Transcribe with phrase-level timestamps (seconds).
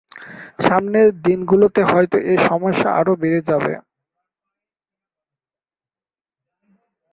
[0.59, 3.73] সামনের দিনগুলোতে হয়তো এ সমস্যা আরও বেড়ে যাবে।